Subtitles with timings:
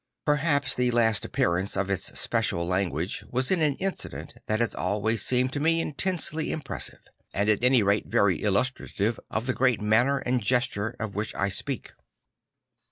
[0.25, 5.23] Perhaps the last appearance of its special language was in an incident that has always
[5.23, 9.79] seemed to me intensely impressive, and is at any rate very illustrative of the great
[9.79, 11.91] manner and gesture of which I speak.